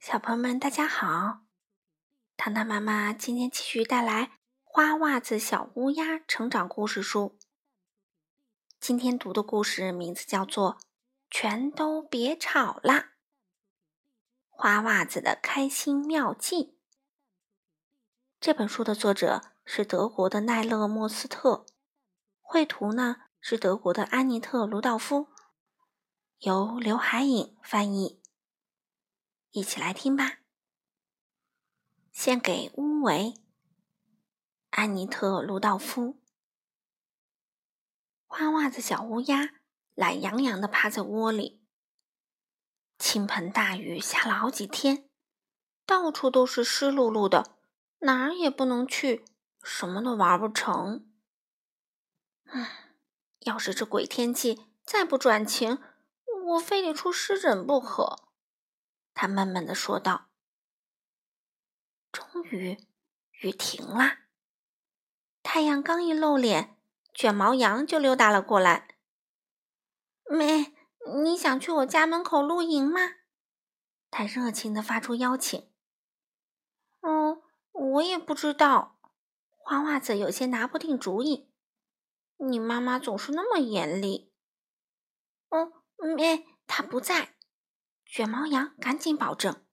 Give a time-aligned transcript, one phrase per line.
[0.00, 1.40] 小朋友们，大家好！
[2.34, 4.24] 糖糖妈妈今天继续带来
[4.64, 7.38] 《花袜子小乌鸦》成长故事书。
[8.80, 10.78] 今天读的故事名字叫做
[11.28, 12.94] 《全都别吵啦》。
[14.48, 16.78] 花袜子的开心妙计。
[18.40, 21.66] 这本书的作者是德国的奈勒·莫斯特，
[22.40, 25.28] 绘图呢是德国的安妮特·卢道夫，
[26.38, 28.19] 由刘海颖翻译。
[29.52, 30.38] 一起来听吧。
[32.12, 33.34] 献给乌维，
[34.70, 36.20] 安妮特·鲁道夫。
[38.26, 39.50] 花袜子小乌鸦
[39.94, 41.60] 懒洋洋的趴在窝里。
[42.96, 45.08] 倾盆大雨下了好几天，
[45.84, 47.56] 到处都是湿漉漉的，
[48.00, 49.24] 哪儿也不能去，
[49.64, 51.10] 什么都玩不成。
[52.44, 52.94] 唉，
[53.40, 55.78] 要是这鬼天气再不转晴，
[56.50, 58.29] 我非得出湿疹不可。
[59.20, 60.30] 他慢慢的说道
[62.10, 62.78] ：“终于，
[63.42, 64.20] 雨停了。
[65.42, 66.78] 太阳刚一露脸，
[67.12, 68.96] 卷毛羊就溜达了过来。
[70.24, 70.74] 妹，
[71.22, 73.16] 你想去我家门口露营吗？”
[74.10, 75.70] 他热情的发出邀请。
[77.04, 78.98] “嗯，我也不知道。”
[79.62, 81.52] 花袜子有些拿不定主意。
[82.48, 84.32] “你妈妈总是那么严厉。
[85.50, 85.70] ”“嗯，
[86.16, 87.34] 妹，她不在。”
[88.12, 89.64] 卷毛羊赶紧保证：“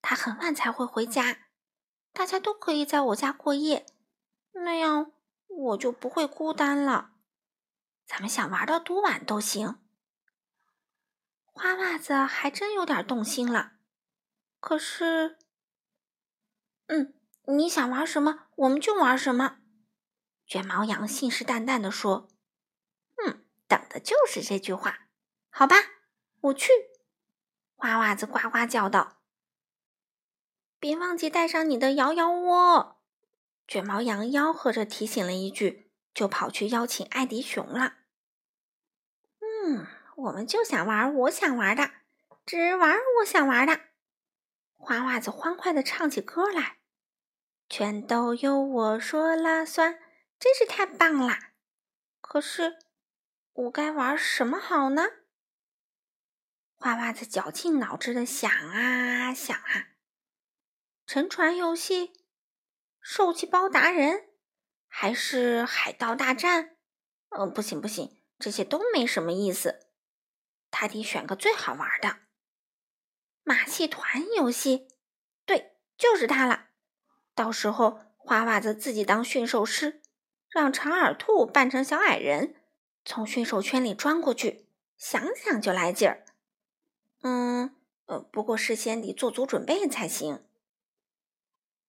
[0.00, 1.48] 他很晚才会回家，
[2.12, 3.84] 大家都可以在我家过夜，
[4.52, 5.10] 那样
[5.48, 7.10] 我就不会孤单了。
[8.06, 9.80] 咱们想玩到多晚都行。”
[11.42, 13.72] 花袜子还真有点动心了。
[14.60, 15.36] 可是，
[16.86, 17.14] 嗯，
[17.48, 19.58] 你想玩什么，我们就玩什么。”
[20.46, 22.28] 卷毛羊信誓旦旦地说。
[23.26, 25.08] “嗯，等的就是这句话。
[25.50, 25.74] 好吧，
[26.42, 26.70] 我去。”
[27.84, 29.18] 花袜子呱呱叫道
[30.80, 33.02] ：“别忘记带上你的摇摇窝！”
[33.68, 37.96] 卷毛羊吆喝着提醒了一句，就跑去邀请艾迪熊了。
[39.38, 39.86] “嗯，
[40.16, 41.90] 我们就想玩我想玩的，
[42.46, 43.78] 只玩我想玩的。”
[44.72, 46.78] 花袜子欢快的唱起歌来
[47.68, 49.98] ：“全都由我说了算，
[50.40, 51.36] 真是太棒了！
[52.22, 52.78] 可是，
[53.52, 55.02] 我该玩什么好呢？”
[56.76, 59.88] 花袜子绞尽脑汁的想啊想啊，
[61.06, 62.12] 沉船游戏、
[63.00, 64.28] 受气包达人，
[64.86, 66.76] 还是海盗大战？
[67.30, 69.88] 嗯，不行不行，这些都没什么意思。
[70.70, 72.18] 他得选个最好玩的
[73.42, 74.88] 马戏团游戏。
[75.46, 76.68] 对，就是它了。
[77.34, 80.02] 到时候花袜子自己当驯兽师，
[80.48, 82.56] 让长耳兔扮成小矮人，
[83.04, 86.23] 从驯兽圈里钻过去，想想就来劲儿。
[87.26, 87.74] 嗯，
[88.04, 90.44] 呃，不过事先得做足准备才行。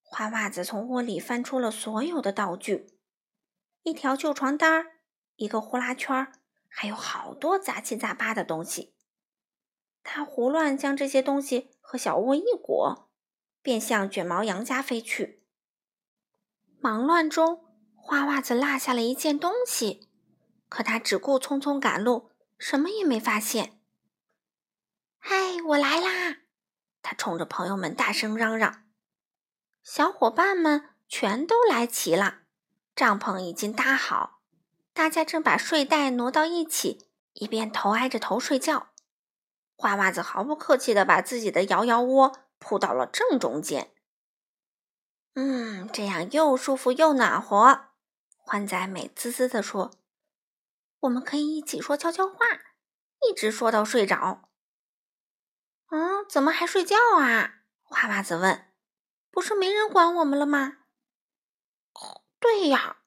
[0.01, 2.97] 花袜子从窝里翻出了所有的道具：
[3.83, 4.93] 一条旧床单
[5.35, 6.31] 一个呼啦圈
[6.69, 8.95] 还有好多杂七杂八的东西。
[10.03, 13.11] 他胡乱将这些东西和小窝一裹，
[13.61, 15.43] 便向卷毛羊家飞去。
[16.79, 20.07] 忙乱中，花袜子落下了一件东西，
[20.69, 23.81] 可他只顾匆匆赶路，什么也没发现。
[25.27, 26.37] 嗨，我来啦！
[27.01, 28.85] 他冲着朋友们大声嚷嚷。
[29.81, 32.41] 小伙伴们全都来齐了，
[32.95, 34.43] 帐篷已经搭好，
[34.93, 38.89] 大家正把睡袋挪到一起，一边头挨着头睡觉。
[39.75, 43.95] 花袜子毫不客气地把自己的摇摇窝铺到了正中间。
[45.33, 47.87] 嗯，这样又舒服又暖和。
[48.37, 49.89] 欢仔美滋滋地说
[51.01, 52.35] ：“我们可以一起说悄悄话，
[53.27, 54.43] 一直说到睡着。”
[55.95, 57.61] 嗯，怎么还睡觉啊？
[57.81, 58.69] 花袜子问。
[59.31, 60.79] 不是没人管我们了吗？
[62.37, 62.97] 对呀，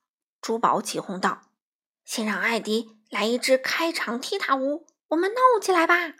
[0.40, 1.42] 珠宝起哄道。
[2.06, 6.14] 先让艾迪来一支开场踢踏舞，我们闹起来吧。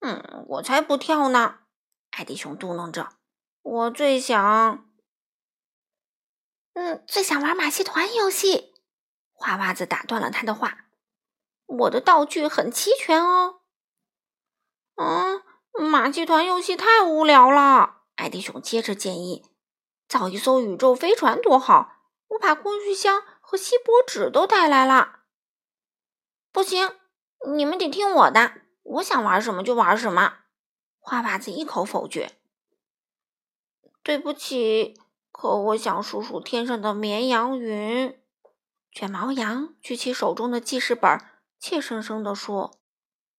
[0.00, 1.58] 嗯，我才不跳呢！
[2.12, 3.10] 艾迪熊嘟囔着。
[3.60, 4.90] 我最想……
[6.72, 8.74] 嗯，最想玩马戏团游戏。
[9.32, 10.86] 花袜子打断了他的话。
[11.66, 13.61] 我的道具很齐全哦。
[14.96, 15.42] 嗯，
[15.90, 18.02] 马戏团游戏太无聊了。
[18.16, 19.46] 艾迪熊接着建议
[20.06, 21.96] ：“造一艘宇宙飞船多好！
[22.28, 25.20] 我把工具箱和锡箔纸都带来了。”
[26.52, 26.96] 不行，
[27.54, 30.40] 你们得听我的，我想玩什么就玩什么。
[30.98, 32.38] 花袜子一口否决。
[34.02, 35.00] 对不起，
[35.32, 38.20] 可我想数数天上的绵羊云。
[38.90, 41.18] 卷毛羊举起手中的记事本，
[41.58, 42.78] 怯生生地说。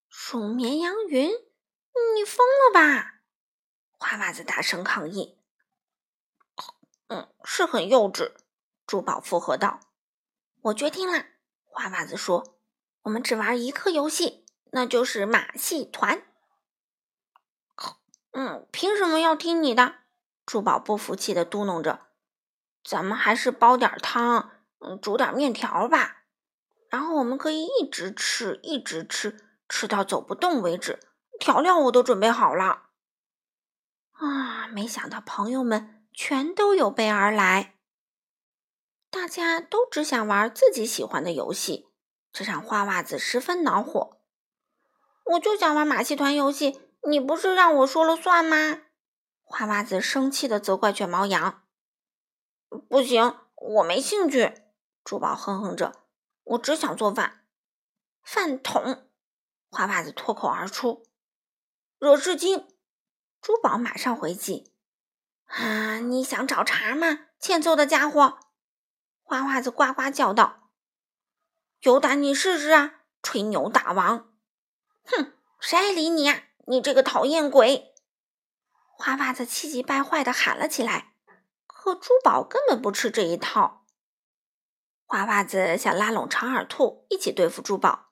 [0.10, 1.32] 数绵羊云？
[2.16, 3.22] 你疯了吧？
[3.98, 5.40] 花袜子大声抗议。
[7.08, 8.34] 嗯，是很幼稚。
[8.86, 9.80] 珠宝附和道
[10.62, 11.26] ：“我决定了。”
[11.64, 12.58] 花袜子说
[13.04, 16.24] ：“我们只玩一个游戏，那就是马戏团。”
[18.34, 19.96] 嗯，凭什么要听你的？
[20.46, 22.08] 珠宝不服气的嘟囔着
[22.84, 26.24] ：“咱们还是煲点汤，嗯，煮点面条吧。
[26.90, 29.38] 然后我们可以一直吃，一直吃，
[29.70, 31.00] 吃到走不动为止。
[31.44, 32.84] 调料我都准备好了。”
[34.16, 37.76] 啊，没想到朋友们全都有备而来。
[39.10, 41.90] 大家都只想玩自己喜欢的游戏，
[42.32, 44.22] 这让花袜子十分恼火。
[45.26, 46.80] 我就想玩马戏团游戏，
[47.10, 48.84] 你不是让我说了算吗？
[49.44, 51.64] 花袜子生气的责怪卷毛羊。
[52.88, 54.64] 不行，我没兴趣。
[55.04, 56.06] 珠宝哼哼着，
[56.44, 57.46] 我只想做饭。
[58.24, 59.10] 饭桶！
[59.70, 61.06] 花袜子脱口而出。
[62.04, 62.68] 惹事精！
[63.42, 64.74] 珠宝马上回击。
[65.46, 67.28] 啊，你想找茬吗？
[67.40, 68.40] 欠揍的家伙！
[69.22, 70.70] 花袜子呱呱叫道
[71.84, 73.04] ：“有胆你试试啊！
[73.22, 74.34] 吹牛大王！
[75.06, 76.44] 哼，谁理你呀？
[76.68, 77.96] 你这个讨厌鬼！”
[79.00, 81.14] 花袜子气急败坏的喊了起来。
[81.66, 83.86] 可珠宝根本不吃这一套。
[85.06, 88.12] 花袜子想拉拢长耳兔一起对付珠宝，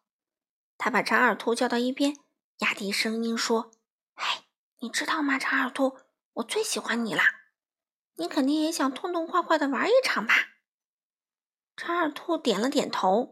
[0.78, 2.16] 他把长耳兔叫到一边，
[2.60, 3.72] 压低声音说
[4.24, 4.44] ：“嘿，
[4.78, 5.98] 你知道吗，长耳兔，
[6.34, 7.24] 我最喜欢你啦！
[8.18, 10.34] 你肯定也想痛痛快快的玩一场吧？”
[11.76, 13.32] 长耳兔点了点头。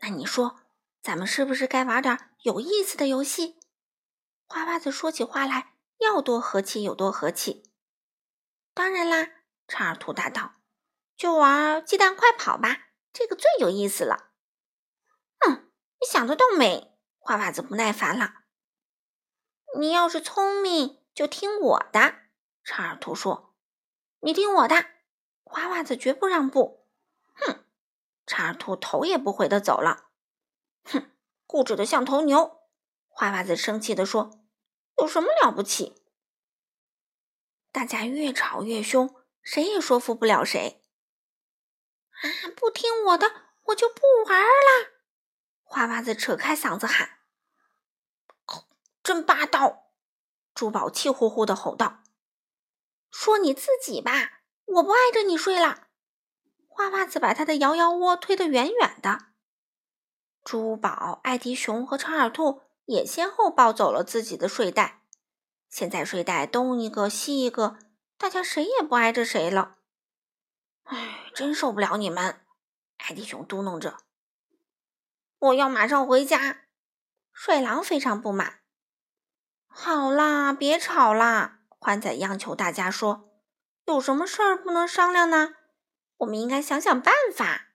[0.00, 0.60] 那你说，
[1.00, 3.58] 咱们是不是该玩点有意思的游戏？
[4.46, 7.72] 花袜子说起话来要多和气有多和气。
[8.74, 9.30] 当然啦，
[9.66, 10.56] 长耳兔答道
[11.16, 14.32] ：“就玩鸡蛋快跑吧，这个最有意思了。”
[15.46, 16.98] 嗯，你想得倒美！
[17.18, 18.41] 花袜子不耐烦了。
[19.78, 22.14] 你要是聪明，就听我的。
[22.62, 23.54] 长耳兔说
[24.20, 24.86] ：“你听我的。”
[25.44, 26.86] 花袜子绝不让步。
[27.34, 27.64] 哼，
[28.26, 30.10] 长耳兔头也不回的走了。
[30.84, 31.10] 哼，
[31.46, 32.60] 固执的像头牛。
[33.08, 34.44] 花袜子生气的说
[34.98, 36.02] ：“有什么了不起？”
[37.72, 40.82] 大家越吵越凶，谁也说服不了谁。
[42.10, 42.52] 啊！
[42.56, 43.32] 不听我的，
[43.64, 44.92] 我就不玩了！
[45.62, 47.18] 花袜子扯开嗓子喊
[49.02, 49.90] ：“真霸道！”
[50.54, 52.02] 珠宝气呼呼的吼道
[53.10, 55.88] ：“说你自己吧，我不碍着你睡了。”
[56.68, 59.26] 花袜子把他的摇摇窝推得远远的，
[60.42, 65.02] 珠宝、艾迪熊和长耳兔也先后抱走了自己的睡袋。
[65.68, 67.78] 现在睡袋东一个西一个，
[68.16, 69.76] 大家谁也不挨着谁了。
[70.84, 72.40] 唉，真受不了你们！
[72.98, 73.98] 艾迪熊嘟囔着
[75.38, 76.62] ：“我要马上回家。”
[77.32, 78.61] 帅狼非常不满。
[79.74, 81.60] 好啦，别吵啦！
[81.78, 83.30] 欢仔央求大家说
[83.86, 85.54] ：“有什么事儿不能商量呢？”
[86.18, 87.68] 我们应该想想办法。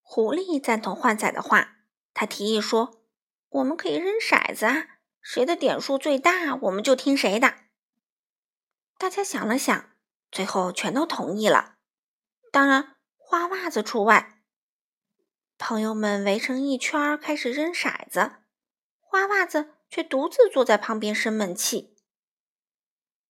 [0.00, 1.78] 狐狸赞同幻仔的话，
[2.14, 3.02] 他提议说
[3.50, 4.86] ：“我们可以扔骰子啊，
[5.20, 7.54] 谁的点数最大，我们就听谁的。”
[8.96, 9.90] 大家想了想，
[10.30, 11.74] 最后全都同意了，
[12.50, 14.40] 当然花袜子除外。
[15.58, 18.36] 朋友们围成一圈开始扔骰子，
[19.00, 21.96] 花袜子却独自坐在旁边生闷气。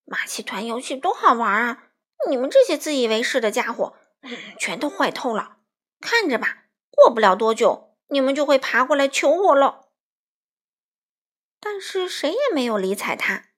[0.04, 1.90] 马戏团游戏多好玩啊！
[2.28, 3.96] 你们这些自以为是的家伙，
[4.58, 5.58] 全都坏透了！
[6.00, 9.90] 看着吧，过不了多久，你们就会爬过来求我了。
[11.60, 13.50] 但是谁也没有理睬他。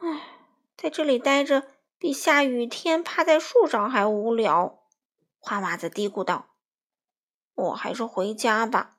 [0.00, 4.84] 唉，在这里待着比下雨天趴在树上还无聊。
[5.38, 6.54] 花袜子嘀咕道
[7.56, 8.92] ：“我还是回家吧。”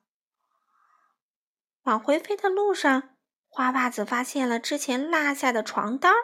[1.88, 3.16] 往回飞的路上，
[3.48, 6.18] 花袜子发现了之前落下的床单儿。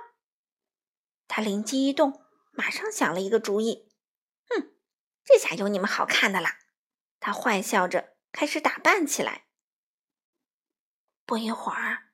[1.30, 3.90] 他灵机一动，马上想了一个主意。
[4.50, 4.74] 哼，
[5.24, 6.50] 这下有你们好看的了！
[7.22, 9.46] 他坏笑着开始打扮起来。
[11.26, 12.10] 不一会儿，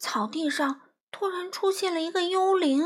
[0.00, 0.80] 草地上
[1.10, 2.82] 突然出现了一个幽灵。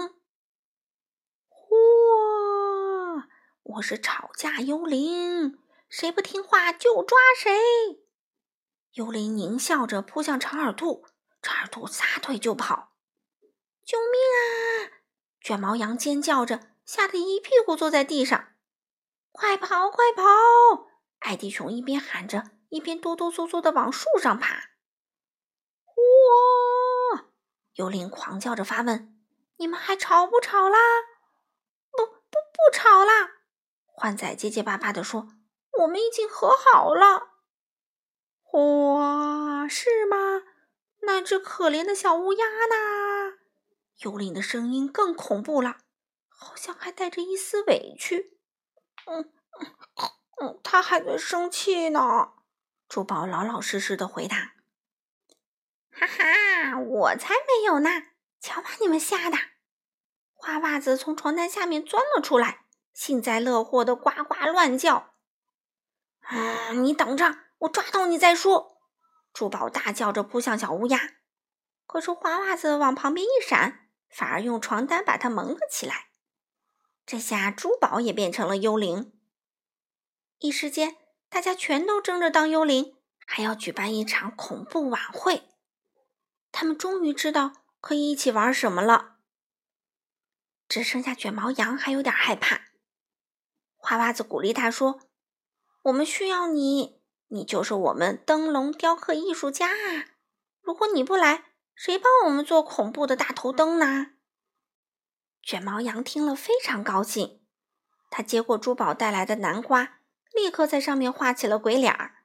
[1.48, 3.28] 嚯！
[3.62, 8.07] 我是吵架幽灵，谁不听话就抓谁！
[8.98, 11.06] 幽灵狞笑着扑向长耳兔，
[11.40, 12.96] 长耳兔撒腿就跑。
[13.84, 14.98] 救命啊！
[15.40, 18.54] 卷毛羊尖叫着，吓得一屁股坐在地上。
[19.30, 20.88] 快跑，快跑！
[21.20, 24.70] 艾迪熊一边喊着，一边哆哆嗦嗦的往树上爬。
[27.14, 27.26] 哇！
[27.74, 29.16] 幽灵狂叫着发问
[29.58, 30.76] ：“你们还吵不吵啦
[31.96, 33.30] ？”“不不不吵啦！”
[33.86, 35.28] 欢仔结结巴巴地说
[35.82, 37.27] ：“我们已经和好了。
[38.52, 40.42] ”“哇，是吗？
[41.02, 43.38] 那只可怜的小乌鸦呢？
[43.98, 45.78] 幽灵的声音更恐怖了，
[46.28, 48.38] 好像还带着一丝委屈。
[49.06, 49.74] 嗯嗯
[50.40, 52.34] 嗯，他还在生气呢。
[52.88, 54.54] 珠宝老老实实的回答
[55.90, 57.90] ：“哈哈，我才没有呢！
[58.40, 59.36] 瞧把你们吓的！”
[60.32, 65.14] 花袜子从床单下面钻了出来，幸灾乐祸的呱呱乱叫。
[66.22, 68.78] “啊，你等着，我抓到你再说！”
[69.32, 70.98] 珠宝大叫着扑向小乌鸦，
[71.86, 73.84] 可是花袜子往旁边一闪。
[74.10, 76.08] 反而用床单把它蒙了起来。
[77.04, 79.12] 这下珠宝也变成了幽灵。
[80.38, 80.96] 一时间，
[81.28, 82.96] 大家全都争着当幽灵，
[83.26, 85.50] 还要举办一场恐怖晚会。
[86.50, 89.18] 他们终于知道可以一起玩什么了。
[90.66, 92.62] 只剩下卷毛羊还有点害怕。
[93.76, 95.00] 花袜子鼓励他说
[95.84, 96.97] ：“我们需要你，
[97.28, 100.06] 你就是我们灯笼雕刻艺术家啊！
[100.60, 101.44] 如果你不来……”
[101.78, 104.06] 谁帮我们做恐怖的大头灯呢？
[105.40, 107.46] 卷毛羊听了非常高兴，
[108.10, 110.00] 他接过珠宝带来的南瓜，
[110.32, 112.24] 立刻在上面画起了鬼脸儿。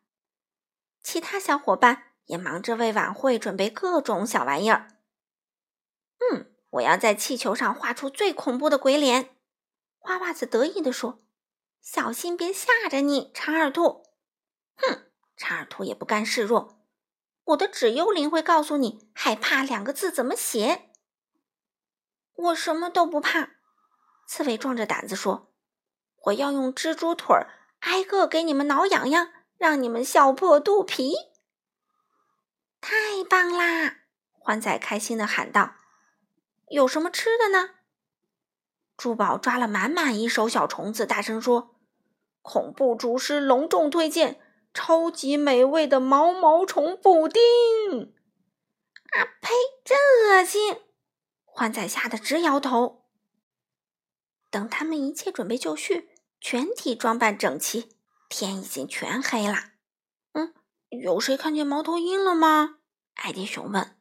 [1.03, 4.87] 其他小伙伴也忙着为晚会准备各种小玩意儿。
[6.17, 9.35] 嗯，我要在气球上画出最恐怖的鬼脸。
[9.99, 11.23] 花袜子得意地说
[11.79, 14.03] ：“小心别吓着你，长耳兔。”
[14.77, 16.79] 哼，查尔图也不甘示弱。
[17.45, 20.89] 我的纸幽灵会告诉你“害怕”两个字怎么写。
[22.35, 23.49] 我什么都不怕，
[24.25, 25.53] 刺猬壮着胆子说
[26.25, 27.51] ：“我要用蜘蛛腿儿
[27.81, 31.13] 挨个给你们挠痒痒，让你们笑破肚皮。”
[32.79, 33.97] 太棒啦！
[34.31, 35.75] 欢仔开心的喊道
[36.69, 37.71] ：“有什么吃的呢？”
[38.97, 41.75] 珠宝抓了满满一手小虫子，大声说
[42.41, 44.39] ：“恐怖厨师隆重推荐！”
[44.73, 47.41] 超级美味的毛毛虫布丁！
[49.11, 49.49] 啊呸，
[49.85, 50.81] 真恶心！
[51.45, 53.05] 欢仔吓得直摇头。
[54.49, 56.09] 等他们一切准备就绪，
[56.41, 57.95] 全体装扮整齐，
[58.27, 59.73] 天已经全黑了。
[60.33, 60.53] 嗯，
[60.89, 62.79] 有谁看见猫头鹰了吗？
[63.13, 63.95] 艾迪熊问。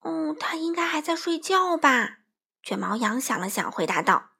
[0.00, 2.18] 嗯，他应该还在睡觉吧？
[2.62, 4.32] 卷毛羊想了想，回答道：“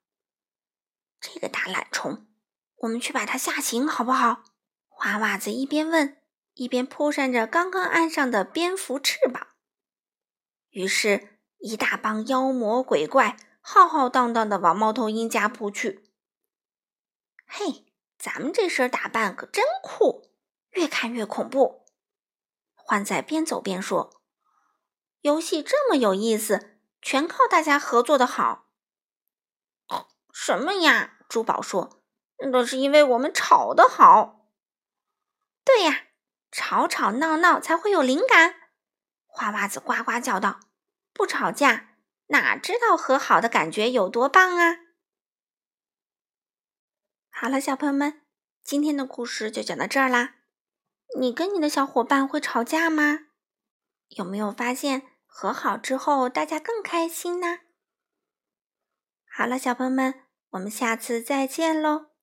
[1.20, 2.26] 这个大懒虫，
[2.76, 4.44] 我们去把它吓醒，好不好？”
[4.96, 6.16] 花袜子一边问，
[6.54, 9.48] 一边扑扇着刚刚安上的蝙蝠翅膀。
[10.70, 16.08] 于是，一大帮妖魔鬼怪浩浩荡荡的往猫头鹰家扑去。
[17.46, 17.84] 嘿，
[18.18, 20.30] 咱们这身打扮可真酷，
[20.70, 21.84] 越看越恐怖。
[22.74, 24.22] 欢仔边走边说
[25.20, 28.70] ：“游戏这么有意思，全靠大家合作的好。”
[30.32, 31.18] 什么呀？
[31.28, 32.02] 珠宝说
[32.50, 34.43] ：“那是因为我们吵得好。”
[35.64, 36.08] 对呀，
[36.52, 38.56] 吵吵闹闹才会有灵感。
[39.26, 40.60] 花袜子呱呱叫道
[41.12, 44.76] ：“不吵架，哪知道和好的感觉有多棒啊！”
[47.30, 48.22] 好了，小朋友们，
[48.62, 50.36] 今天的故事就讲到这儿啦。
[51.18, 53.26] 你跟你的小伙伴会吵架吗？
[54.10, 57.58] 有没有发现和好之后大家更开心呢？
[59.28, 62.13] 好了，小朋友们，我们下次再见喽。